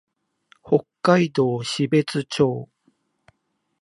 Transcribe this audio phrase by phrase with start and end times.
[0.65, 2.69] 北海道標津町